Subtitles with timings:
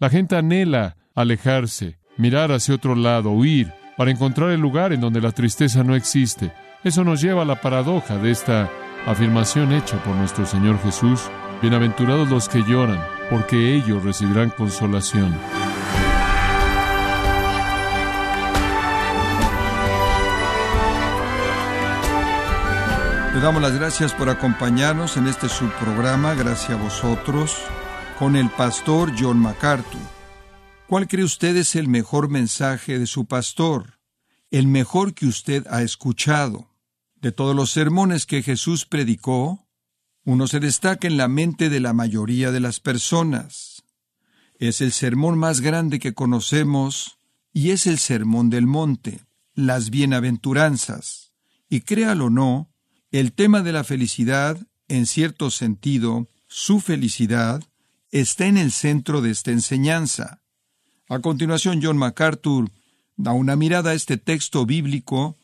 [0.00, 5.20] La gente anhela alejarse, mirar hacia otro lado, huir, para encontrar el lugar en donde
[5.20, 6.54] la tristeza no existe.
[6.82, 8.70] Eso nos lleva a la paradoja de esta
[9.06, 11.20] afirmación hecha por nuestro Señor Jesús.
[11.60, 15.36] Bienaventurados los que lloran, porque ellos recibirán consolación.
[23.34, 27.58] Le damos las gracias por acompañarnos en este subprograma, gracias a vosotros,
[28.20, 29.98] con el pastor John MacArthur.
[30.86, 33.98] ¿Cuál cree usted es el mejor mensaje de su pastor?
[34.50, 36.68] El mejor que usted ha escuchado.
[37.14, 39.66] De todos los sermones que Jesús predicó,
[40.22, 43.84] uno se destaca en la mente de la mayoría de las personas.
[44.58, 47.16] Es el sermón más grande que conocemos
[47.54, 51.32] y es el sermón del monte, las bienaventuranzas.
[51.70, 52.70] Y créalo o no,
[53.12, 57.62] el tema de la felicidad, en cierto sentido, su felicidad,
[58.10, 60.42] está en el centro de esta enseñanza.
[61.08, 62.70] A continuación, John MacArthur
[63.16, 65.36] da una mirada a este texto bíblico,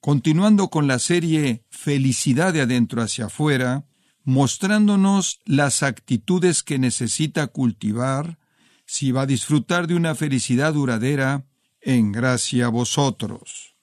[0.00, 3.84] continuando con la serie Felicidad de adentro hacia afuera,
[4.24, 8.38] mostrándonos las actitudes que necesita cultivar
[8.86, 11.44] si va a disfrutar de una felicidad duradera
[11.80, 13.74] en gracia a vosotros.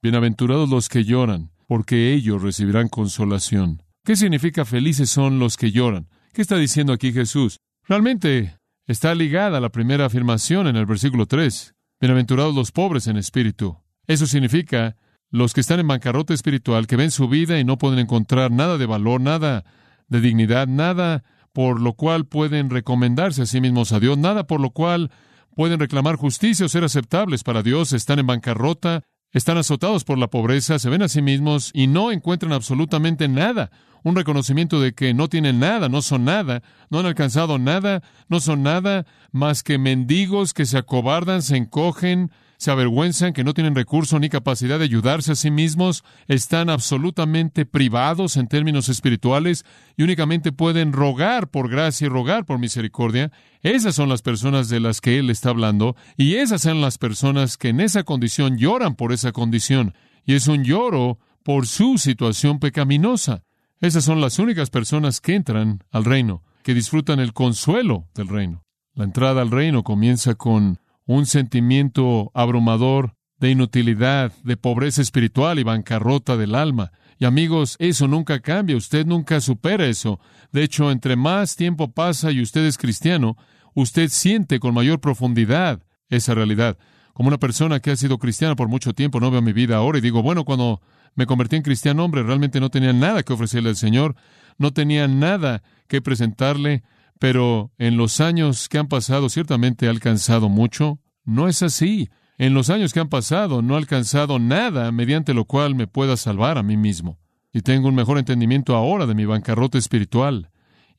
[0.00, 3.82] Bienaventurados los que lloran, porque ellos recibirán consolación.
[4.04, 6.08] ¿Qué significa felices son los que lloran?
[6.38, 7.58] ¿Qué está diciendo aquí Jesús?
[7.88, 11.74] Realmente está ligada a la primera afirmación en el versículo 3.
[12.00, 13.76] Bienaventurados los pobres en espíritu.
[14.06, 14.94] Eso significa
[15.30, 18.78] los que están en bancarrota espiritual, que ven su vida y no pueden encontrar nada
[18.78, 19.64] de valor, nada
[20.06, 24.60] de dignidad, nada por lo cual pueden recomendarse a sí mismos a Dios, nada por
[24.60, 25.10] lo cual
[25.56, 30.28] pueden reclamar justicia o ser aceptables para Dios, están en bancarrota, están azotados por la
[30.28, 33.70] pobreza, se ven a sí mismos y no encuentran absolutamente nada.
[34.04, 38.40] Un reconocimiento de que no tienen nada, no son nada, no han alcanzado nada, no
[38.40, 43.76] son nada más que mendigos que se acobardan, se encogen, se avergüenzan, que no tienen
[43.76, 49.64] recurso ni capacidad de ayudarse a sí mismos, están absolutamente privados en términos espirituales
[49.96, 53.30] y únicamente pueden rogar por gracia y rogar por misericordia.
[53.62, 57.56] Esas son las personas de las que Él está hablando y esas son las personas
[57.56, 59.94] que en esa condición lloran por esa condición.
[60.24, 63.44] Y es un lloro por su situación pecaminosa.
[63.80, 68.64] Esas son las únicas personas que entran al reino, que disfrutan el consuelo del reino.
[68.94, 75.62] La entrada al reino comienza con un sentimiento abrumador de inutilidad, de pobreza espiritual y
[75.62, 76.92] bancarrota del alma.
[77.18, 80.20] Y amigos, eso nunca cambia, usted nunca supera eso.
[80.52, 83.38] De hecho, entre más tiempo pasa y usted es cristiano,
[83.74, 86.76] usted siente con mayor profundidad esa realidad.
[87.14, 89.96] Como una persona que ha sido cristiana por mucho tiempo, no veo mi vida ahora
[89.96, 90.82] y digo, bueno, cuando
[91.14, 94.14] me convertí en cristiano, hombre, realmente no tenía nada que ofrecerle al Señor,
[94.58, 96.82] no tenía nada que presentarle,
[97.18, 101.00] pero en los años que han pasado ciertamente he alcanzado mucho.
[101.24, 102.08] No es así.
[102.38, 106.16] En los años que han pasado no he alcanzado nada mediante lo cual me pueda
[106.16, 107.18] salvar a mí mismo.
[107.52, 110.50] Y tengo un mejor entendimiento ahora de mi bancarrota espiritual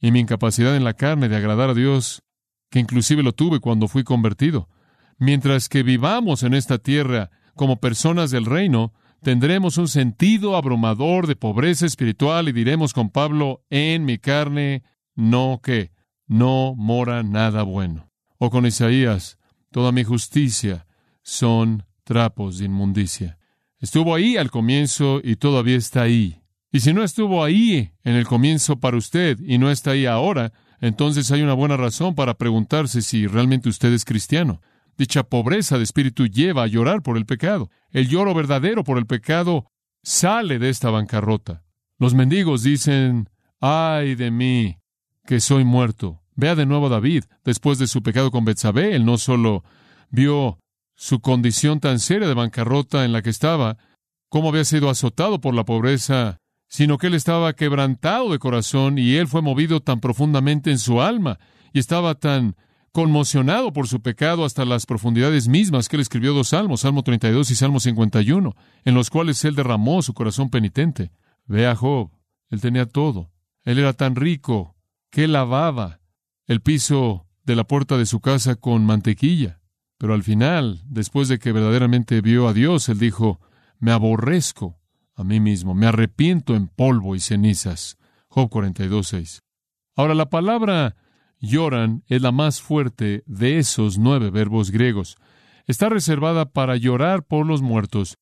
[0.01, 2.23] y mi incapacidad en la carne de agradar a Dios,
[2.69, 4.67] que inclusive lo tuve cuando fui convertido.
[5.17, 11.35] Mientras que vivamos en esta tierra como personas del reino, tendremos un sentido abrumador de
[11.35, 14.83] pobreza espiritual y diremos con Pablo, en mi carne
[15.15, 15.91] no que
[16.29, 18.09] no mora nada bueno.
[18.37, 19.37] O con Isaías,
[19.71, 20.85] toda mi justicia
[21.23, 23.37] son trapos de inmundicia.
[23.79, 26.41] Estuvo ahí al comienzo y todavía está ahí.
[26.71, 30.53] Y si no estuvo ahí en el comienzo para usted y no está ahí ahora,
[30.79, 34.61] entonces hay una buena razón para preguntarse si realmente usted es cristiano.
[34.97, 37.71] Dicha pobreza de espíritu lleva a llorar por el pecado.
[37.89, 39.65] El lloro verdadero por el pecado
[40.03, 41.63] sale de esta bancarrota.
[41.97, 43.29] Los mendigos dicen,
[43.59, 44.77] ay de mí,
[45.29, 46.23] que soy muerto.
[46.35, 49.63] Vea de nuevo a David, después de su pecado con Betsabé, él no solo
[50.09, 50.57] vio
[50.95, 53.77] su condición tan seria de bancarrota en la que estaba,
[54.29, 59.17] cómo había sido azotado por la pobreza, sino que él estaba quebrantado de corazón y
[59.17, 61.37] él fue movido tan profundamente en su alma
[61.73, 62.55] y estaba tan
[62.91, 67.51] conmocionado por su pecado hasta las profundidades mismas que él escribió dos salmos, Salmo 32
[67.51, 71.11] y Salmo 51, en los cuales él derramó su corazón penitente.
[71.45, 72.09] Ve a Job,
[72.49, 73.29] él tenía todo.
[73.63, 74.75] Él era tan rico,
[75.11, 75.99] que lavaba
[76.47, 79.59] el piso de la puerta de su casa con mantequilla.
[79.97, 83.39] Pero al final, después de que verdaderamente vio a Dios, él dijo,
[83.79, 84.79] me aborrezco
[85.15, 87.97] a mí mismo, me arrepiento en polvo y cenizas.
[88.29, 89.39] Job 42.6.
[89.95, 90.95] Ahora la palabra
[91.39, 95.17] lloran es la más fuerte de esos nueve verbos griegos.
[95.65, 98.17] Está reservada para llorar por los muertos,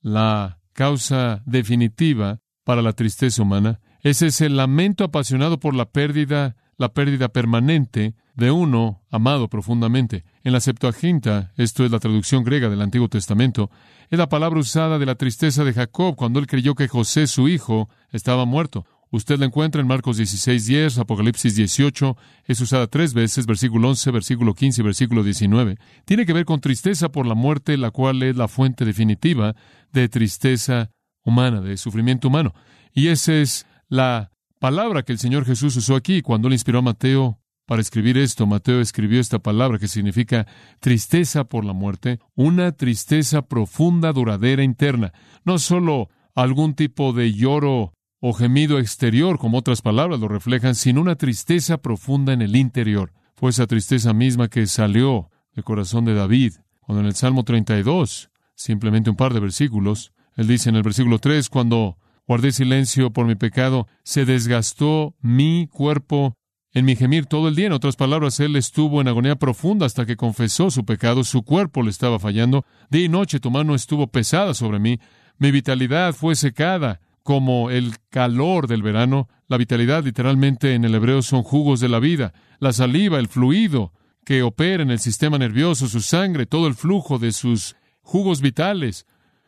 [0.00, 6.54] la causa definitiva para la tristeza humana, ese es el lamento apasionado por la pérdida,
[6.78, 10.22] la pérdida permanente de uno amado profundamente.
[10.44, 13.68] En la Septuaginta, esto es la traducción griega del Antiguo Testamento,
[14.08, 17.48] es la palabra usada de la tristeza de Jacob cuando él creyó que José, su
[17.48, 18.86] hijo, estaba muerto.
[19.10, 24.12] Usted la encuentra en Marcos 16, 10, Apocalipsis 18, es usada tres veces, versículo 11,
[24.12, 25.78] versículo 15 y versículo 19.
[26.04, 29.56] Tiene que ver con tristeza por la muerte, la cual es la fuente definitiva
[29.92, 30.90] de tristeza
[31.24, 32.54] humana, de sufrimiento humano.
[32.92, 36.82] Y esa es la palabra que el Señor Jesús usó aquí cuando le inspiró a
[36.82, 38.46] Mateo para escribir esto.
[38.46, 40.46] Mateo escribió esta palabra que significa
[40.80, 45.12] tristeza por la muerte, una tristeza profunda, duradera, interna.
[45.44, 51.00] No solo algún tipo de lloro o gemido exterior, como otras palabras lo reflejan, sino
[51.00, 53.12] una tristeza profunda en el interior.
[53.34, 58.30] Fue esa tristeza misma que salió del corazón de David, cuando en el Salmo 32,
[58.54, 63.26] simplemente un par de versículos, él dice en el versículo 3, cuando guardé silencio por
[63.26, 66.36] mi pecado, se desgastó mi cuerpo
[66.72, 67.66] en mi gemir todo el día.
[67.66, 71.82] En otras palabras, él estuvo en agonía profunda hasta que confesó su pecado, su cuerpo
[71.82, 75.00] le estaba fallando, día y noche tu mano estuvo pesada sobre mí,
[75.38, 79.28] mi vitalidad fue secada, como el calor del verano.
[79.48, 83.92] La vitalidad literalmente en el hebreo son jugos de la vida, la saliva, el fluido
[84.24, 89.06] que opera en el sistema nervioso, su sangre, todo el flujo de sus jugos vitales,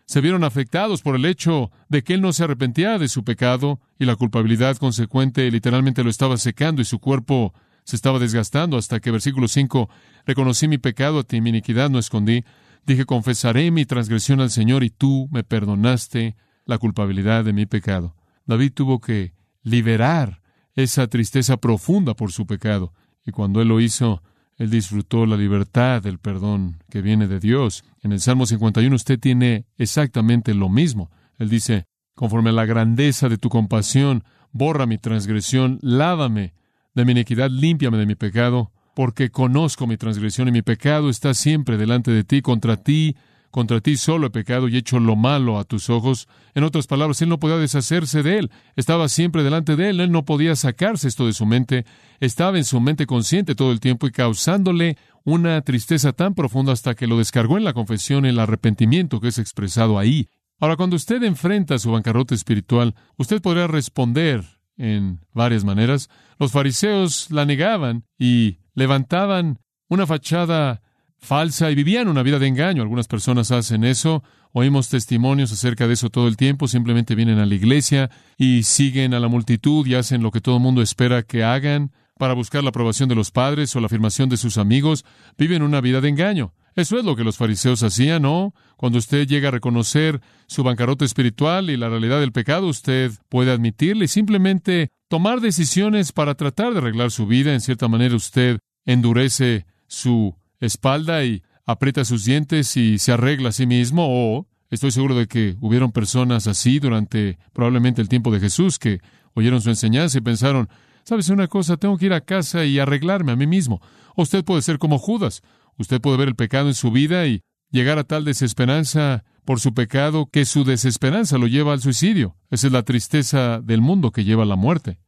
[0.08, 3.78] se vieron afectados por el hecho de que él no se arrepentía de su pecado
[3.98, 7.52] y la culpabilidad consecuente literalmente lo estaba secando y su cuerpo
[7.84, 9.90] se estaba desgastando hasta que versículo 5
[10.24, 12.44] reconocí mi pecado a ti, mi iniquidad no escondí.
[12.86, 18.16] Dije, confesaré mi transgresión al Señor y tú me perdonaste la culpabilidad de mi pecado.
[18.46, 20.40] David tuvo que liberar
[20.74, 22.94] esa tristeza profunda por su pecado.
[23.26, 24.22] Y cuando él lo hizo,
[24.56, 27.84] él disfrutó la libertad del perdón que viene de Dios.
[28.02, 31.10] En el Salmo 51 usted tiene exactamente lo mismo.
[31.38, 36.54] Él dice, conforme a la grandeza de tu compasión, borra mi transgresión, lávame
[36.94, 41.34] de mi iniquidad, límpiame de mi pecado, porque conozco mi transgresión y mi pecado está
[41.34, 43.16] siempre delante de ti, contra ti
[43.50, 46.28] contra ti solo he pecado y he hecho lo malo a tus ojos.
[46.54, 48.50] En otras palabras, él no podía deshacerse de él.
[48.76, 50.00] Estaba siempre delante de él.
[50.00, 51.84] Él no podía sacarse esto de su mente.
[52.20, 56.94] Estaba en su mente consciente todo el tiempo y causándole una tristeza tan profunda hasta
[56.94, 60.28] que lo descargó en la confesión, el arrepentimiento que es expresado ahí.
[60.60, 64.44] Ahora, cuando usted enfrenta su bancarrota espiritual, usted podría responder
[64.76, 66.08] en varias maneras.
[66.38, 69.58] Los fariseos la negaban y levantaban
[69.88, 70.82] una fachada
[71.18, 72.82] falsa y vivían una vida de engaño.
[72.82, 74.22] Algunas personas hacen eso.
[74.52, 76.68] Oímos testimonios acerca de eso todo el tiempo.
[76.68, 80.56] Simplemente vienen a la iglesia y siguen a la multitud y hacen lo que todo
[80.56, 84.28] el mundo espera que hagan para buscar la aprobación de los padres o la afirmación
[84.28, 85.04] de sus amigos.
[85.36, 86.52] Viven una vida de engaño.
[86.74, 88.54] Eso es lo que los fariseos hacían, ¿no?
[88.76, 93.50] Cuando usted llega a reconocer su bancarrota espiritual y la realidad del pecado, usted puede
[93.50, 97.52] admitirle y simplemente tomar decisiones para tratar de arreglar su vida.
[97.52, 103.52] En cierta manera, usted endurece su espalda y aprieta sus dientes y se arregla a
[103.52, 108.40] sí mismo, o estoy seguro de que hubieron personas así durante probablemente el tiempo de
[108.40, 109.00] Jesús que
[109.34, 110.68] oyeron su enseñanza y pensaron,
[111.04, 111.76] ¿sabes una cosa?
[111.76, 113.80] Tengo que ir a casa y arreglarme a mí mismo.
[114.16, 115.42] Usted puede ser como Judas.
[115.76, 119.72] Usted puede ver el pecado en su vida y llegar a tal desesperanza por su
[119.72, 122.36] pecado que su desesperanza lo lleva al suicidio.
[122.50, 124.98] Esa es la tristeza del mundo que lleva a la muerte.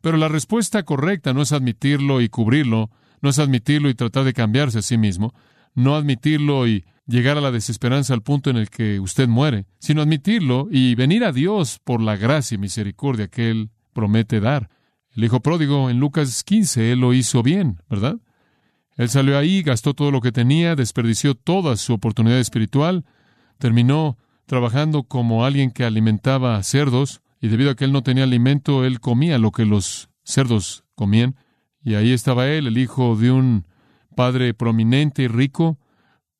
[0.00, 4.32] Pero la respuesta correcta no es admitirlo y cubrirlo, no es admitirlo y tratar de
[4.32, 5.34] cambiarse a sí mismo,
[5.74, 10.02] no admitirlo y llegar a la desesperanza al punto en el que usted muere, sino
[10.02, 14.70] admitirlo y venir a Dios por la gracia y misericordia que Él promete dar.
[15.14, 18.16] El hijo pródigo en Lucas 15, Él lo hizo bien, ¿verdad?
[18.96, 23.04] Él salió ahí, gastó todo lo que tenía, desperdició toda su oportunidad espiritual,
[23.58, 28.84] terminó trabajando como alguien que alimentaba cerdos, y debido a que él no tenía alimento,
[28.84, 31.36] él comía lo que los cerdos comían.
[31.84, 33.66] Y ahí estaba él, el hijo de un
[34.16, 35.78] padre prominente y rico,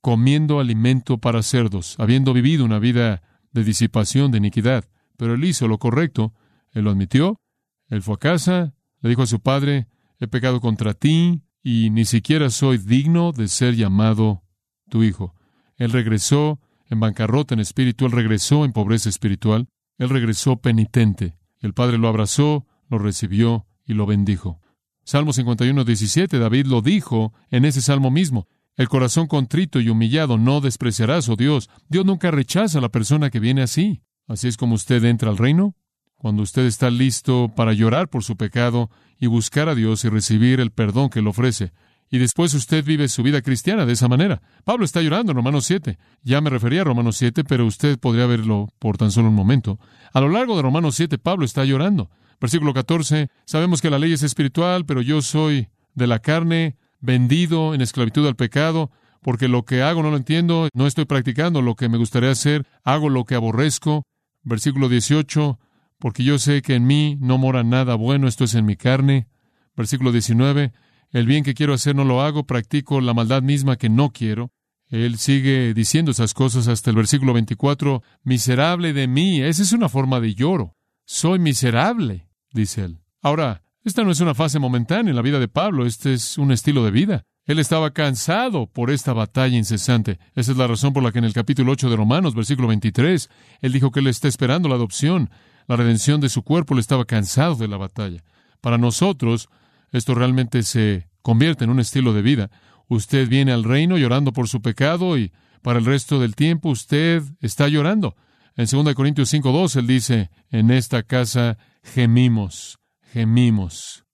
[0.01, 3.23] comiendo alimento para cerdos, habiendo vivido una vida
[3.53, 4.85] de disipación, de iniquidad.
[5.17, 6.33] Pero él hizo lo correcto,
[6.73, 7.41] él lo admitió,
[7.89, 9.87] él fue a casa, le dijo a su padre,
[10.19, 14.43] he pecado contra ti y ni siquiera soy digno de ser llamado
[14.89, 15.35] tu hijo.
[15.77, 21.39] Él regresó en bancarrota en espíritu, él regresó en pobreza espiritual, él regresó penitente.
[21.61, 24.61] El padre lo abrazó, lo recibió y lo bendijo.
[25.05, 28.49] Salmo 51, 17, David lo dijo en ese salmo mismo.
[28.77, 31.71] El corazón contrito y humillado no despreciarás, oh Dios.
[31.89, 34.03] Dios nunca rechaza a la persona que viene así.
[34.27, 35.77] Así es como usted entra al reino.
[36.17, 40.59] Cuando usted está listo para llorar por su pecado y buscar a Dios y recibir
[40.59, 41.73] el perdón que le ofrece.
[42.11, 44.43] Y después usted vive su vida cristiana de esa manera.
[44.65, 45.99] Pablo está llorando en Romanos 7.
[46.23, 49.79] Ya me refería a Romanos 7, pero usted podría verlo por tan solo un momento.
[50.13, 52.11] A lo largo de Romanos 7, Pablo está llorando.
[52.41, 57.75] Versículo 14, sabemos que la ley es espiritual, pero yo soy de la carne, vendido
[57.75, 58.91] en esclavitud al pecado,
[59.23, 62.67] porque lo que hago no lo entiendo, no estoy practicando lo que me gustaría hacer,
[62.83, 64.05] hago lo que aborrezco.
[64.43, 65.59] Versículo 18,
[65.99, 69.27] porque yo sé que en mí no mora nada bueno, esto es en mi carne.
[69.75, 70.73] Versículo 19,
[71.15, 74.51] el bien que quiero hacer no lo hago, practico la maldad misma que no quiero.
[74.91, 79.89] Él sigue diciendo esas cosas hasta el versículo 24, miserable de mí, esa es una
[79.89, 80.75] forma de lloro.
[81.07, 82.99] Soy miserable, dice él.
[83.23, 86.51] Ahora, esta no es una fase momentánea en la vida de Pablo, este es un
[86.51, 87.23] estilo de vida.
[87.47, 90.19] Él estaba cansado por esta batalla incesante.
[90.35, 93.31] Esa es la razón por la que en el capítulo 8 de Romanos, versículo 23,
[93.61, 95.31] él dijo que él está esperando la adopción,
[95.69, 98.25] la redención de su cuerpo, él estaba cansado de la batalla.
[98.61, 99.49] Para nosotros,
[99.95, 102.51] esto realmente se convierte en un estilo de vida.
[102.89, 105.33] Usted viene al reino llorando por su pecado y
[105.63, 108.17] para el resto del tiempo usted está llorando.
[108.57, 112.81] En 2 Corintios 5.2 él dice, en esta casa gemimos,
[113.13, 114.05] gemimos.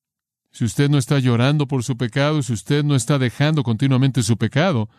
[0.52, 4.37] Si usted no está llorando por su pecado, si usted no está dejando continuamente su
[4.37, 4.90] pecado,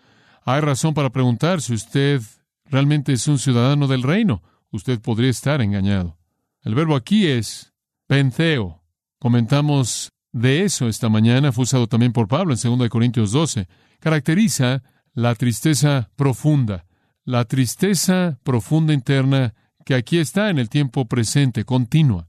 [0.46, 2.22] hay razón para preguntar si usted
[2.66, 4.42] realmente es un ciudadano del reino.
[4.72, 6.18] Usted podría estar engañado.
[6.64, 7.72] El verbo aquí es
[8.08, 8.82] penceo.
[9.20, 13.68] Comentamos de eso esta mañana, fue usado también por Pablo en 2 Corintios 12.
[14.00, 14.84] Caracteriza
[15.14, 16.86] la tristeza profunda,
[17.26, 19.54] la tristeza profunda interna
[19.86, 22.28] que aquí está en el tiempo presente, continua.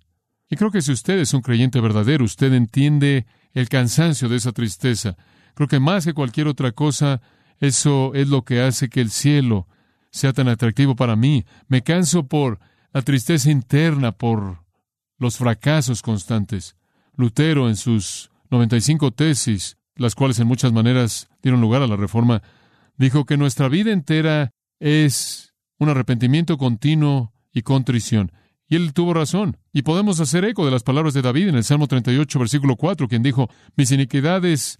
[0.51, 4.53] Y creo que si usted es un creyente verdadero, usted entiende el cansancio de esa
[4.53, 5.17] tristeza.
[5.55, 7.21] Creo que más que cualquier otra cosa,
[7.59, 9.69] eso es lo que hace que el cielo
[10.11, 11.45] sea tan atractivo para mí.
[11.69, 12.59] Me canso por
[12.93, 14.65] la tristeza interna, por
[15.19, 16.77] los fracasos constantes.
[17.17, 22.43] Lutero, en sus 95 tesis, las cuales en muchas maneras dieron lugar a la Reforma,
[22.97, 28.33] dijo que nuestra vida entera es un arrepentimiento continuo y contrición.
[28.69, 29.59] Y él tuvo razón.
[29.73, 33.09] Y podemos hacer eco de las palabras de David en el Salmo 38, versículo 4,
[33.09, 34.79] quien dijo, mis iniquidades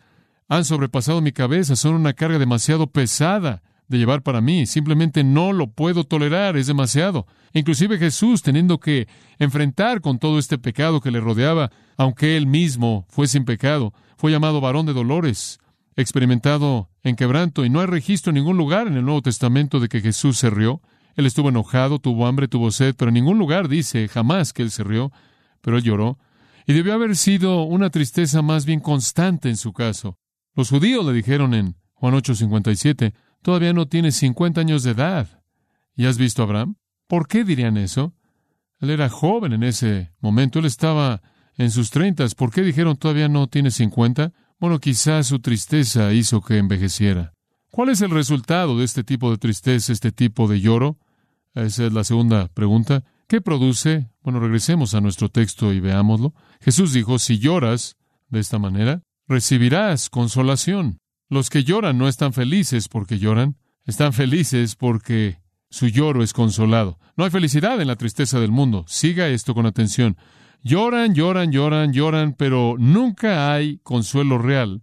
[0.49, 3.63] han sobrepasado mi cabeza, son una carga demasiado pesada
[3.93, 4.67] de llevar para mí.
[4.67, 7.27] Simplemente no lo puedo tolerar, es demasiado.
[7.53, 9.07] Inclusive Jesús, teniendo que
[9.39, 14.33] enfrentar con todo este pecado que le rodeaba, aunque él mismo fue sin pecado, fue
[14.33, 15.61] llamado varón de dolores,
[15.95, 19.89] experimentado en quebranto, y no hay registro en ningún lugar en el Nuevo Testamento de
[19.89, 20.81] que Jesús se rió.
[21.15, 24.71] Él estuvo enojado, tuvo hambre, tuvo sed, pero en ningún lugar dice jamás que él
[24.71, 25.13] se rió,
[25.61, 26.19] pero él lloró.
[26.67, 30.17] Y debió haber sido una tristeza más bien constante en su caso.
[30.55, 35.43] Los judíos le dijeron en Juan 8:57, todavía no tienes 50 años de edad.
[35.95, 36.77] ¿Y has visto a Abraham?
[37.07, 38.15] ¿Por qué dirían eso?
[38.81, 41.23] Él era joven en ese momento, él estaba
[41.57, 42.35] en sus treintas.
[42.35, 44.33] ¿Por qué dijeron todavía no tiene 50?
[44.59, 47.35] Bueno, quizás su tristeza hizo que envejeciera.
[47.71, 50.99] ¿Cuál es el resultado de este tipo de tristeza, este tipo de lloro?
[51.55, 53.05] Esa es la segunda pregunta.
[53.29, 54.11] ¿Qué produce?
[54.23, 56.35] Bueno, regresemos a nuestro texto y veámoslo.
[56.61, 57.97] Jesús dijo, si lloras
[58.29, 60.99] de esta manera, recibirás consolación.
[61.33, 65.39] Los que lloran no están felices porque lloran, están felices porque
[65.71, 66.99] su lloro es consolado.
[67.17, 68.85] No hay felicidad en la tristeza del mundo.
[68.87, 70.19] Siga esto con atención.
[70.63, 74.83] Lloran, lloran, lloran, lloran, pero nunca hay consuelo real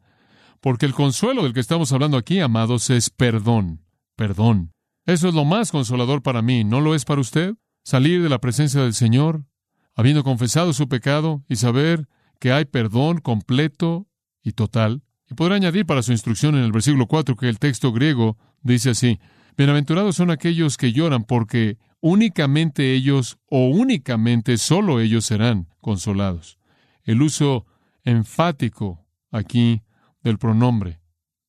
[0.59, 4.73] porque el consuelo del que estamos hablando aquí, amados, es perdón, perdón.
[5.05, 7.57] Eso es lo más consolador para mí, ¿no lo es para usted?
[7.83, 9.45] Salir de la presencia del Señor,
[9.93, 14.07] habiendo confesado su pecado y saber que hay perdón completo
[14.41, 15.03] y total.
[15.29, 18.91] Y podrá añadir para su instrucción en el versículo 4 que el texto griego dice
[18.91, 19.19] así,
[19.57, 26.57] Bienaventurados son aquellos que lloran porque únicamente ellos o únicamente solo ellos serán consolados.
[27.03, 27.65] El uso
[28.03, 29.83] enfático aquí
[30.23, 31.01] del pronombre,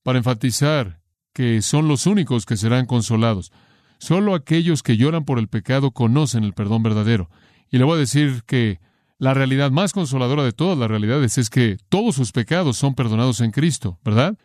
[0.03, 1.01] para enfatizar
[1.33, 3.53] que son los únicos que serán consolados.
[3.99, 7.31] Solo aquellos que lloran por el pecado conocen el perdón verdadero.
[7.71, 8.81] Y le voy a decir que
[9.21, 13.43] la realidad más consoladora de todas las realidades es que todos sus pecados son perdonados
[13.43, 14.39] en Cristo, ¿verdad?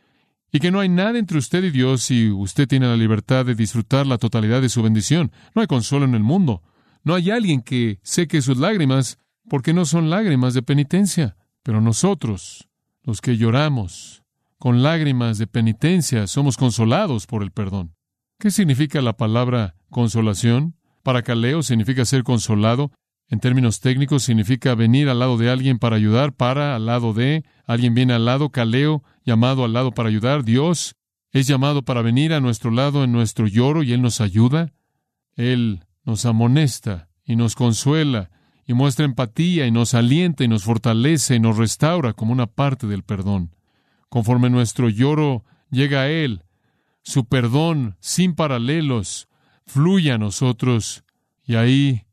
[0.52, 3.56] Y que no hay nada entre usted y Dios y usted tiene la libertad de
[3.56, 5.32] disfrutar la totalidad de su bendición.
[5.54, 6.62] No hay consuelo en el mundo.
[7.06, 9.18] No hay alguien que seque sus lágrimas
[9.50, 11.38] porque no son lágrimas de penitencia.
[11.64, 12.68] Pero nosotros,
[13.02, 14.24] los que lloramos
[14.60, 17.96] con lágrimas de penitencia, somos consolados por el perdón.
[18.40, 20.76] ¿Qué significa la palabra consolación?
[21.02, 22.92] Para Caleo significa ser consolado.
[23.28, 27.44] En términos técnicos significa venir al lado de alguien para ayudar, para al lado de,
[27.66, 30.96] alguien viene al lado, Caleo, llamado al lado para ayudar, Dios
[31.32, 34.72] es llamado para venir a nuestro lado en nuestro lloro y Él nos ayuda.
[35.36, 38.30] Él nos amonesta y nos consuela
[38.66, 42.88] y muestra empatía y nos alienta y nos fortalece y nos restaura como una parte
[42.88, 43.56] del perdón.
[44.08, 46.44] Conforme nuestro lloro llega a Él,
[47.04, 49.28] su perdón sin paralelos
[49.66, 51.04] fluye a nosotros
[51.46, 52.05] y ahí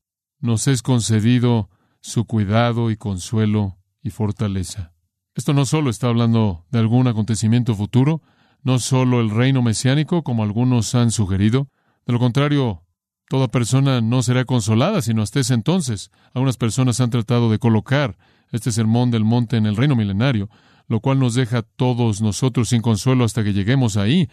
[0.42, 1.70] nos es concedido
[2.00, 4.92] su cuidado y consuelo y fortaleza.
[5.34, 8.20] Esto no solo está hablando de algún acontecimiento futuro,
[8.62, 11.68] no solo el reino mesiánico, como algunos han sugerido.
[12.06, 12.82] De lo contrario,
[13.28, 16.10] toda persona no será consolada sino hasta ese entonces.
[16.34, 18.18] Algunas personas han tratado de colocar
[18.50, 20.50] este sermón del monte en el reino milenario,
[20.88, 24.28] lo cual nos deja a todos nosotros sin consuelo hasta que lleguemos ahí.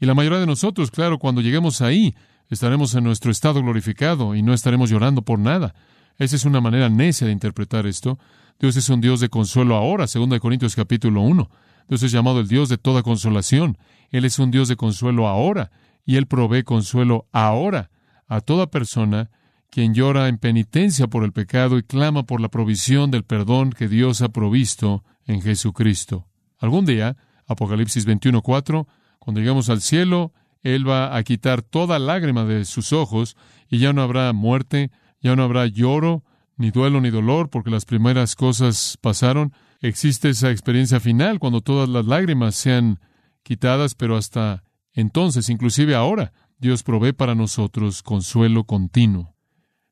[0.00, 2.14] Y la mayoría de nosotros, claro, cuando lleguemos ahí,
[2.50, 5.74] estaremos en nuestro estado glorificado y no estaremos llorando por nada.
[6.18, 8.18] Esa es una manera necia de interpretar esto.
[8.58, 11.50] Dios es un Dios de consuelo ahora, 2 Corintios capítulo 1.
[11.88, 13.78] Dios es llamado el Dios de toda consolación.
[14.10, 15.70] Él es un Dios de consuelo ahora,
[16.04, 17.90] y Él provee consuelo ahora
[18.26, 19.30] a toda persona
[19.70, 23.88] quien llora en penitencia por el pecado y clama por la provisión del perdón que
[23.88, 26.26] Dios ha provisto en Jesucristo.
[26.58, 27.16] Algún día,
[27.46, 28.86] Apocalipsis 21:4,
[29.18, 33.36] cuando lleguemos al cielo, Él va a quitar toda lágrima de sus ojos
[33.68, 34.90] y ya no habrá muerte,
[35.20, 36.24] ya no habrá lloro,
[36.56, 39.54] ni duelo, ni dolor, porque las primeras cosas pasaron.
[39.80, 43.00] Existe esa experiencia final cuando todas las lágrimas sean
[43.42, 44.62] quitadas, pero hasta
[44.92, 49.34] entonces, inclusive ahora, Dios provee para nosotros consuelo continuo.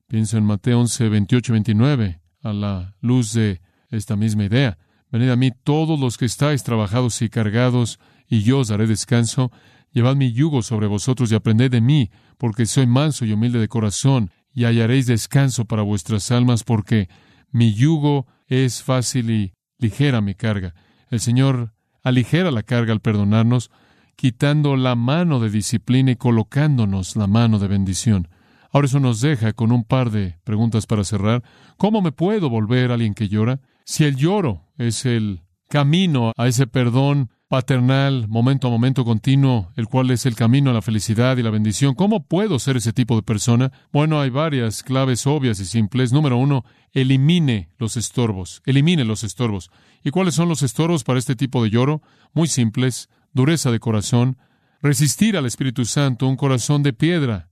[0.07, 4.77] Pienso en Mateo 11, 28, 29, a la luz de esta misma idea.
[5.11, 9.51] Venid a mí todos los que estáis trabajados y cargados, y yo os daré descanso.
[9.91, 13.67] Llevad mi yugo sobre vosotros y aprended de mí, porque soy manso y humilde de
[13.67, 17.09] corazón, y hallaréis descanso para vuestras almas, porque
[17.51, 20.73] mi yugo es fácil y ligera mi carga.
[21.09, 23.71] El Señor aligera la carga al perdonarnos,
[24.15, 28.27] quitando la mano de disciplina y colocándonos la mano de bendición.
[28.71, 31.43] Ahora eso nos deja con un par de preguntas para cerrar.
[31.77, 33.61] ¿Cómo me puedo volver alguien que llora?
[33.85, 39.87] Si el lloro es el camino a ese perdón paternal, momento a momento continuo, el
[39.87, 43.15] cual es el camino a la felicidad y la bendición, ¿cómo puedo ser ese tipo
[43.15, 43.71] de persona?
[43.91, 46.13] Bueno, hay varias claves obvias y simples.
[46.13, 46.63] Número uno,
[46.93, 48.61] elimine los estorbos.
[48.65, 49.71] Elimine los estorbos.
[50.03, 52.03] ¿Y cuáles son los estorbos para este tipo de lloro?
[52.33, 53.09] Muy simples.
[53.33, 54.37] Dureza de corazón.
[54.83, 57.49] Resistir al Espíritu Santo, un corazón de piedra,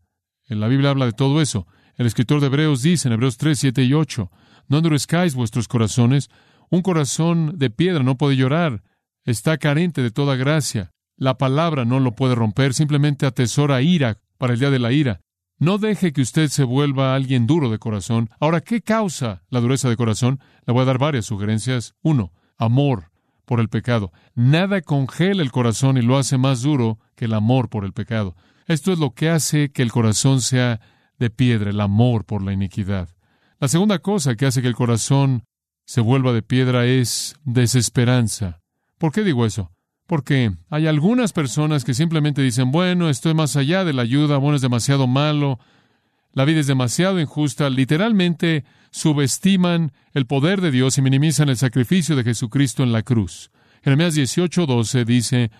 [0.47, 1.67] en la Biblia habla de todo eso.
[1.95, 4.31] El escritor de Hebreos dice en Hebreos 3, 7 y 8,
[4.67, 6.29] no endurezcáis vuestros corazones.
[6.69, 8.83] Un corazón de piedra no puede llorar.
[9.27, 10.93] Está carente de toda gracia.
[11.17, 12.73] La palabra no lo puede romper.
[12.73, 15.19] Simplemente atesora ira para el día de la ira.
[15.59, 18.29] No deje que usted se vuelva alguien duro de corazón.
[18.39, 20.39] Ahora, ¿qué causa la dureza de corazón?
[20.65, 21.93] Le voy a dar varias sugerencias.
[22.01, 23.11] Uno, amor
[23.43, 24.13] por el pecado.
[24.33, 28.33] Nada congela el corazón y lo hace más duro que el amor por el pecado.
[28.65, 30.79] Esto es lo que hace que el corazón sea
[31.19, 33.09] de piedra, el amor por la iniquidad.
[33.59, 35.43] La segunda cosa que hace que el corazón
[35.85, 38.61] se vuelva de piedra es desesperanza.
[38.97, 39.71] ¿Por qué digo eso?
[40.07, 44.55] Porque hay algunas personas que simplemente dicen, bueno, estoy más allá de la ayuda, bueno,
[44.55, 45.59] es demasiado malo,
[46.33, 52.15] la vida es demasiado injusta, literalmente subestiman el poder de Dios y minimizan el sacrificio
[52.15, 53.51] de Jesucristo en la cruz.
[53.83, 55.51] Jeremías 18, 12 dice,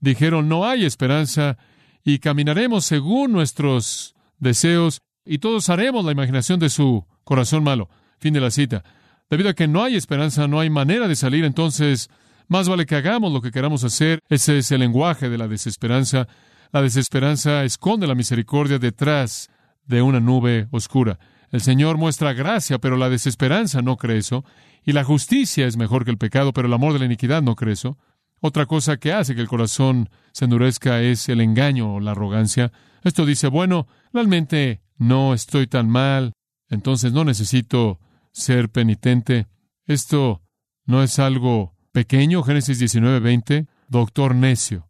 [0.00, 1.56] dijeron, no hay esperanza
[2.04, 7.88] y caminaremos según nuestros deseos y todos haremos la imaginación de su corazón malo.
[8.18, 8.84] Fin de la cita.
[9.30, 12.10] Debido a que no hay esperanza, no hay manera de salir, entonces
[12.48, 14.20] más vale que hagamos lo que queramos hacer.
[14.28, 16.28] Ese es el lenguaje de la desesperanza.
[16.72, 19.50] La desesperanza esconde la misericordia detrás
[19.86, 21.18] de una nube oscura.
[21.50, 24.44] El Señor muestra gracia, pero la desesperanza no cree eso.
[24.84, 27.54] Y la justicia es mejor que el pecado, pero el amor de la iniquidad no
[27.54, 27.96] cree eso.
[28.40, 32.72] Otra cosa que hace que el corazón se endurezca es el engaño o la arrogancia.
[33.02, 36.32] Esto dice, bueno, realmente no estoy tan mal,
[36.68, 38.00] entonces no necesito
[38.32, 39.46] ser penitente.
[39.86, 40.42] Esto
[40.84, 44.88] no es algo pequeño, Génesis 19:20, doctor necio.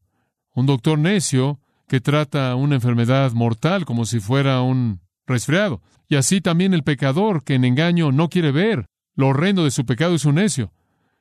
[0.54, 5.82] Un doctor necio que trata una enfermedad mortal como si fuera un resfriado.
[6.08, 9.84] Y así también el pecador que en engaño no quiere ver lo horrendo de su
[9.84, 10.72] pecado es un necio.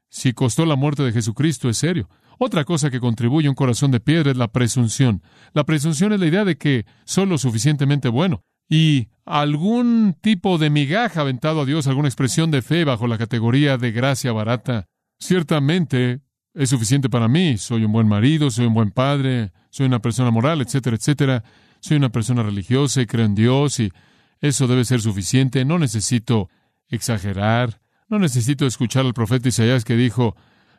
[0.10, 2.10] Si costó la muerte de Jesucristo es serio.
[2.40, 5.22] Otra cosa que contribuye a un corazón de piedra es la presunción.
[5.54, 8.42] La presunción es la idea de que soy lo suficientemente bueno.
[8.70, 13.78] Y algún tipo de migaja aventado a Dios, alguna expresión de fe bajo la categoría
[13.78, 14.88] de gracia barata,
[15.24, 16.22] ciertamente
[16.54, 17.58] es suficiente para mí.
[17.58, 21.44] Soy un buen marido, soy un buen padre, soy una persona moral, etcétera, etcétera.
[21.80, 23.92] Soy una persona religiosa y creo en Dios y
[24.40, 25.66] eso debe ser suficiente.
[25.66, 26.50] No necesito
[26.88, 27.82] exagerar.
[28.08, 30.36] No necesito escuchar al profeta Isaías que dijo,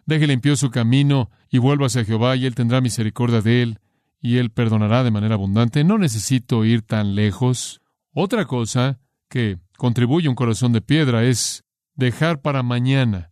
[0.06, 3.78] Deje limpio su camino y vuelva hacia Jehová, y él tendrá misericordia de él,
[4.20, 5.82] y él perdonará de manera abundante.
[5.82, 7.80] No necesito ir tan lejos.
[8.12, 13.30] Otra cosa que contribuye a un corazón de piedra es dejar para mañana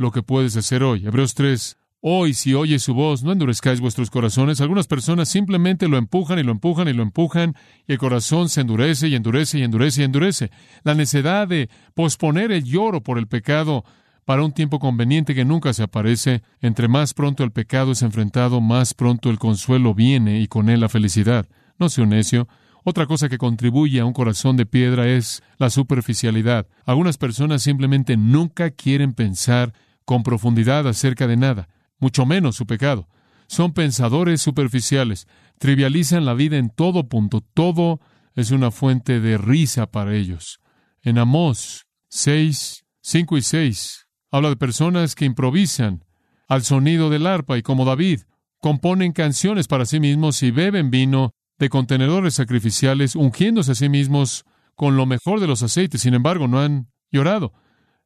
[0.00, 1.06] lo que puedes hacer hoy.
[1.06, 1.76] Hebreos 3.
[2.00, 4.62] Hoy, si oyes su voz, no endurezcáis vuestros corazones.
[4.62, 7.54] Algunas personas simplemente lo empujan y lo empujan y lo empujan,
[7.86, 10.50] y el corazón se endurece y endurece y endurece y endurece.
[10.84, 13.84] La necesidad de posponer el lloro por el pecado
[14.24, 16.42] para un tiempo conveniente que nunca se aparece.
[16.62, 20.80] Entre más pronto el pecado es enfrentado, más pronto el consuelo viene y con él
[20.80, 21.46] la felicidad.
[21.78, 22.48] No sea un necio.
[22.84, 26.66] Otra cosa que contribuye a un corazón de piedra es la superficialidad.
[26.86, 29.74] Algunas personas simplemente nunca quieren pensar
[30.10, 31.68] con profundidad acerca de nada,
[32.00, 33.06] mucho menos su pecado.
[33.46, 35.28] Son pensadores superficiales,
[35.60, 38.00] trivializan la vida en todo punto, todo
[38.34, 40.58] es una fuente de risa para ellos.
[41.00, 46.04] En Amós 6, 5 y 6 habla de personas que improvisan
[46.48, 48.22] al sonido del arpa y como David
[48.58, 54.44] componen canciones para sí mismos y beben vino de contenedores sacrificiales, ungiéndose a sí mismos
[54.74, 56.00] con lo mejor de los aceites.
[56.00, 57.52] Sin embargo, no han llorado.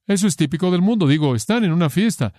[0.07, 1.07] Eso es típico del mundo.
[1.07, 2.33] Digo, están en una fiesta.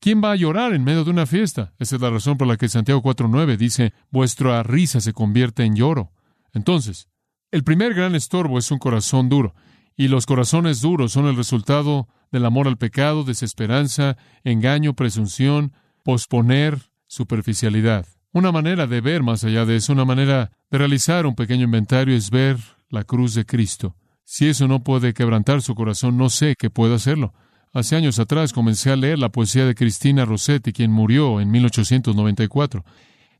[0.00, 1.72] ¿Quién va a llorar en medio de una fiesta?
[1.78, 5.76] Esa es la razón por la que Santiago 4.9 dice, vuestra risa se convierte en
[5.76, 6.10] lloro.
[6.52, 7.08] Entonces,
[7.52, 9.54] el primer gran estorbo es un corazón duro,
[9.96, 16.90] y los corazones duros son el resultado del amor al pecado, desesperanza, engaño, presunción, posponer,
[17.06, 18.06] superficialidad.
[18.32, 22.16] Una manera de ver más allá de eso, una manera de realizar un pequeño inventario
[22.16, 22.56] es ver
[22.88, 23.94] la cruz de Cristo.
[24.34, 27.34] Si eso no puede quebrantar su corazón, no sé qué puede hacerlo.
[27.74, 32.82] Hace años atrás comencé a leer la poesía de Cristina Rossetti, quien murió en 1894.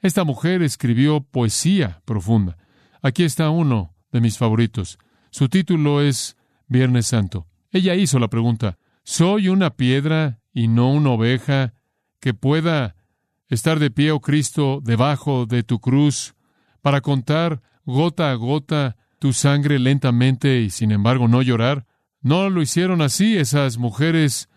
[0.03, 2.59] Esta mujer escribió poesía profunda.
[3.01, 4.99] Aquí está uno de mis favoritos.
[5.31, 7.47] Su título es Viernes Santo.
[7.71, 11.73] Ella hizo la pregunta, ¿soy una piedra y no una oveja
[12.21, 12.97] que pueda
[13.49, 16.35] estar de pie, oh Cristo, debajo de tu cruz,
[16.83, 21.87] para contar gota a gota tu sangre lentamente y sin embargo no llorar?
[22.23, 24.49] No lo hicieron así esas mujeres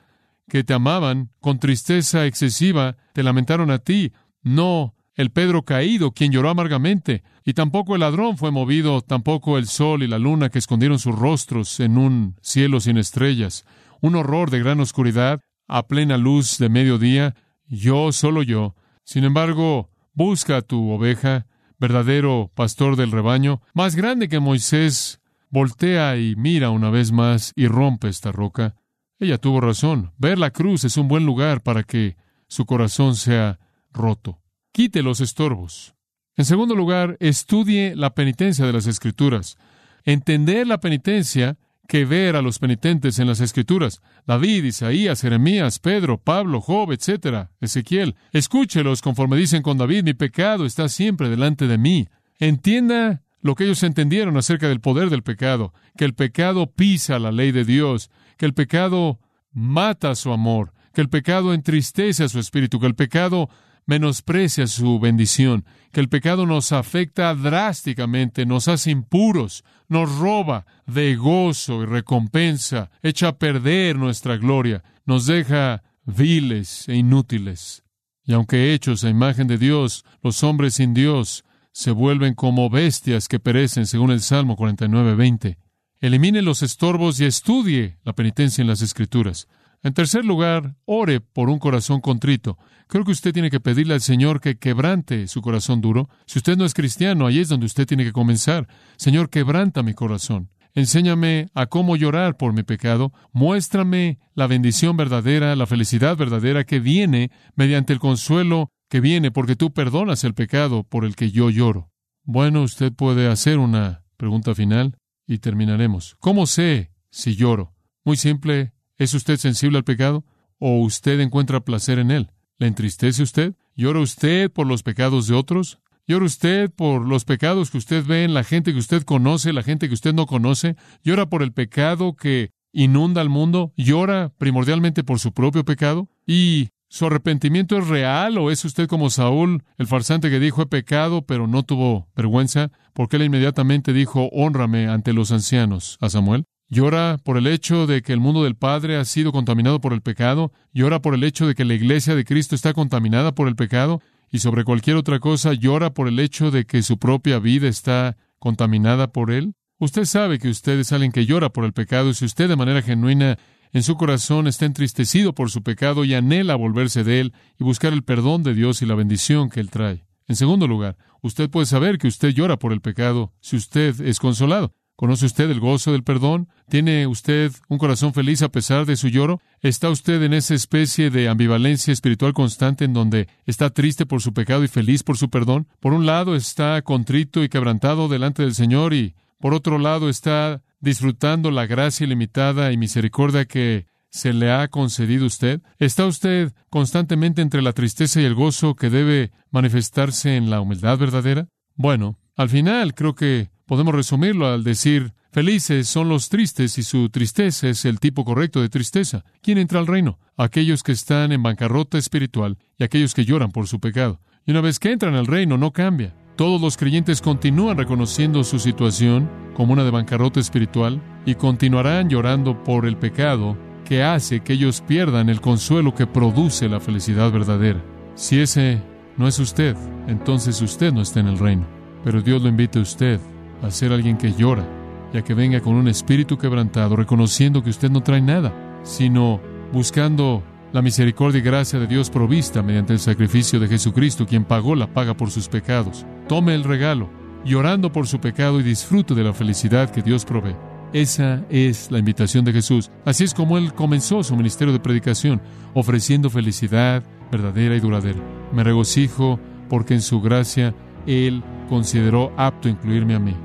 [0.50, 4.12] que te amaban con tristeza excesiva, te lamentaron a ti.
[4.42, 9.68] No el Pedro caído, quien lloró amargamente, y tampoco el ladrón fue movido, tampoco el
[9.68, 13.66] sol y la luna que escondieron sus rostros en un cielo sin estrellas,
[14.02, 17.36] un horror de gran oscuridad, a plena luz de mediodía,
[17.68, 18.74] yo, solo yo.
[19.04, 21.46] Sin embargo, busca a tu oveja,
[21.80, 27.68] verdadero pastor del rebaño, más grande que Moisés, voltea y mira una vez más y
[27.68, 28.76] rompe esta roca.
[29.20, 30.12] Ella tuvo razón.
[30.18, 33.60] Ver la cruz es un buen lugar para que su corazón sea
[33.92, 34.42] roto.
[34.72, 35.96] Quite los estorbos.
[36.36, 39.58] En segundo lugar, estudie la penitencia de las Escrituras.
[40.04, 41.58] Entender la penitencia
[41.88, 44.02] que ver a los penitentes en las Escrituras.
[44.26, 47.50] David, Isaías, Jeremías, Pedro, Pablo, Job, etc.
[47.62, 48.16] Ezequiel.
[48.32, 52.08] Escúchelos conforme dicen con David, mi pecado está siempre delante de mí.
[52.40, 57.32] Entienda lo que ellos entendieron acerca del poder del pecado, que el pecado pisa la
[57.32, 59.20] ley de Dios, que el pecado
[59.52, 63.50] mata su amor, que el pecado entristece a su espíritu, que el pecado
[63.86, 71.16] menosprecia su bendición, que el pecado nos afecta drásticamente, nos hace impuros, nos roba de
[71.16, 77.84] gozo y recompensa, echa a perder nuestra gloria, nos deja viles e inútiles.
[78.26, 83.28] Y aunque hechos a imagen de Dios, los hombres sin Dios se vuelven como bestias
[83.28, 85.58] que perecen, según el Salmo 49:20.
[86.00, 89.48] Elimine los estorbos y estudie la penitencia en las Escrituras.
[89.84, 92.58] En tercer lugar, ore por un corazón contrito.
[92.88, 96.10] Creo que usted tiene que pedirle al Señor que quebrante su corazón duro.
[96.26, 98.68] Si usted no es cristiano, ahí es donde usted tiene que comenzar.
[98.98, 100.50] Señor, quebranta mi corazón.
[100.76, 103.14] Enséñame a cómo llorar por mi pecado.
[103.32, 109.56] Muéstrame la bendición verdadera, la felicidad verdadera que viene mediante el consuelo que viene porque
[109.56, 111.92] tú perdonas el pecado por el que yo lloro.
[112.24, 116.18] Bueno, usted puede hacer una pregunta final y terminaremos.
[116.20, 117.74] ¿Cómo sé si lloro?
[118.04, 120.24] Muy simple, ¿Es usted sensible al pecado?
[120.58, 122.32] ¿O usted encuentra placer en él?
[122.58, 123.56] ¿Le entristece usted?
[123.76, 125.80] ¿Llora usted por los pecados de otros?
[126.08, 129.64] ¿Llora usted por los pecados que usted ve en la gente que usted conoce, la
[129.64, 130.78] gente que usted no conoce?
[131.04, 133.74] ¿Llora por el pecado que inunda al mundo?
[133.76, 136.08] ¿Llora primordialmente por su propio pecado?
[136.26, 140.68] ¿Y su arrepentimiento es real o es usted como Saúl, el farsante que dijo he
[140.68, 142.72] pecado pero no tuvo vergüenza?
[142.94, 146.46] Porque él inmediatamente dijo honrame ante los ancianos a Samuel.
[146.68, 150.02] Llora por el hecho de que el mundo del Padre ha sido contaminado por el
[150.02, 150.52] pecado.
[150.74, 154.02] Llora por el hecho de que la iglesia de Cristo está contaminada por el pecado.
[154.32, 158.18] Y sobre cualquier otra cosa, llora por el hecho de que su propia vida está
[158.40, 159.54] contaminada por él.
[159.78, 162.56] Usted sabe que usted es alguien que llora por el pecado y si usted de
[162.56, 163.38] manera genuina
[163.72, 167.94] en su corazón está entristecido por su pecado y anhela volverse de él y buscar
[167.94, 170.06] el perdón de Dios y la bendición que él trae.
[170.28, 174.20] En segundo lugar, usted puede saber que usted llora por el pecado si usted es
[174.20, 174.74] consolado.
[174.96, 176.48] ¿Conoce usted el gozo del perdón?
[176.70, 179.42] ¿Tiene usted un corazón feliz a pesar de su lloro?
[179.62, 184.34] ¿Está usted en esa especie de ambivalencia espiritual constante en donde está triste por su
[184.34, 185.68] pecado y feliz por su perdón?
[185.82, 190.62] Por un lado está contrito y quebrantado delante del Señor y por otro lado está
[190.80, 195.62] disfrutando la gracia ilimitada y misericordia que se le ha concedido usted?
[195.78, 200.98] ¿Está usted constantemente entre la tristeza y el gozo que debe manifestarse en la humildad
[200.98, 201.50] verdadera?
[201.76, 207.10] Bueno, al final creo que podemos resumirlo al decir, felices son los tristes y su
[207.10, 209.24] tristeza es el tipo correcto de tristeza.
[209.42, 210.20] ¿Quién entra al reino?
[210.38, 214.22] Aquellos que están en bancarrota espiritual y aquellos que lloran por su pecado.
[214.46, 216.16] Y una vez que entran al reino no cambia.
[216.36, 222.64] Todos los creyentes continúan reconociendo su situación como una de bancarrota espiritual y continuarán llorando
[222.64, 227.82] por el pecado que hace que ellos pierdan el consuelo que produce la felicidad verdadera.
[228.16, 228.82] Si ese
[229.18, 229.76] no es usted,
[230.08, 231.68] entonces usted no está en el reino.
[232.04, 233.20] Pero Dios lo invita a usted
[233.66, 234.66] a ser alguien que llora,
[235.14, 239.40] ya que venga con un espíritu quebrantado, reconociendo que usted no trae nada, sino
[239.74, 244.76] buscando la misericordia y gracia de Dios provista mediante el sacrificio de Jesucristo, quien pagó
[244.76, 246.06] la paga por sus pecados.
[246.28, 247.10] Tome el regalo,
[247.46, 250.56] llorando por su pecado y disfrute de la felicidad que Dios provee.
[250.94, 252.92] Esa es la invitación de Jesús.
[253.06, 255.42] Así es como Él comenzó su ministerio de predicación,
[255.74, 258.20] ofreciendo felicidad verdadera y duradera.
[258.54, 260.74] Me regocijo porque en su gracia
[261.06, 263.36] Él consideró apto incluirme a mí.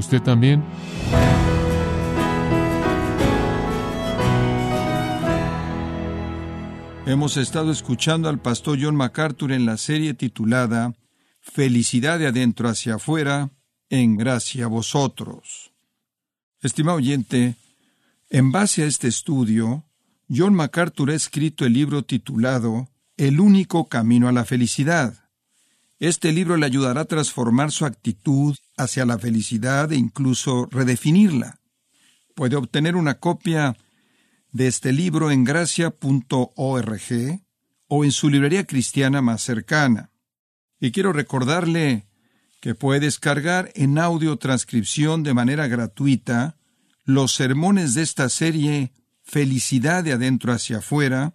[0.00, 0.64] ¿Usted también?
[7.04, 10.94] Hemos estado escuchando al pastor John MacArthur en la serie titulada
[11.42, 13.50] Felicidad de adentro hacia afuera,
[13.90, 15.70] en gracia a vosotros.
[16.62, 17.56] Estimado oyente,
[18.30, 19.84] en base a este estudio,
[20.30, 25.19] John MacArthur ha escrito el libro titulado El único camino a la felicidad.
[26.00, 31.60] Este libro le ayudará a transformar su actitud hacia la felicidad e incluso redefinirla.
[32.34, 33.76] Puede obtener una copia
[34.50, 37.02] de este libro en gracia.org
[37.88, 40.10] o en su librería cristiana más cercana.
[40.80, 42.06] Y quiero recordarle
[42.60, 46.56] que puede descargar en audio transcripción de manera gratuita
[47.04, 51.34] los sermones de esta serie Felicidad de adentro hacia afuera,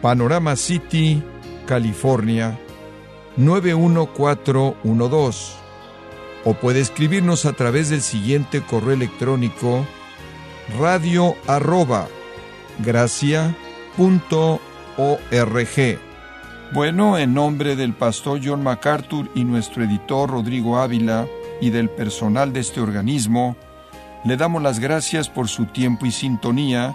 [0.00, 1.22] Panorama City,
[1.66, 2.58] California
[3.36, 5.58] 91412.
[6.44, 9.84] O puede escribirnos a través del siguiente correo electrónico
[10.78, 12.08] radio arroba
[12.78, 13.48] gracia.org.
[16.72, 21.26] Bueno, en nombre del pastor John MacArthur y nuestro editor Rodrigo Ávila
[21.60, 23.56] y del personal de este organismo,
[24.24, 26.94] le damos las gracias por su tiempo y sintonía,